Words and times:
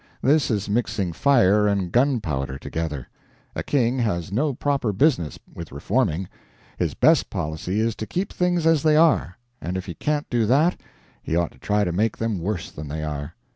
This 0.23 0.49
is 0.49 0.67
mixing 0.67 1.13
fire 1.13 1.67
and 1.67 1.91
gunpowder 1.91 2.57
together. 2.57 3.07
A 3.55 3.61
king 3.61 3.99
has 3.99 4.31
no 4.31 4.51
proper 4.51 4.91
business 4.91 5.37
with 5.53 5.71
reforming. 5.71 6.27
His 6.75 6.95
best 6.95 7.29
policy 7.29 7.79
is 7.79 7.93
to 7.97 8.07
keep 8.07 8.33
things 8.33 8.65
as 8.65 8.81
they 8.81 8.95
are; 8.95 9.37
and 9.61 9.77
if 9.77 9.85
he 9.85 9.93
can't 9.93 10.27
do 10.27 10.47
that, 10.47 10.81
he 11.21 11.35
ought 11.35 11.51
to 11.51 11.59
try 11.59 11.83
to 11.83 11.91
make 11.91 12.17
them 12.17 12.39
worse 12.39 12.71
than 12.71 12.87
they 12.87 13.03
are. 13.03 13.35